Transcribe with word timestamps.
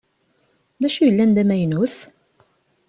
Dacu 0.81 0.99
i 1.03 1.05
yellan 1.07 1.31
d 1.35 1.37
amaynut? 1.41 1.95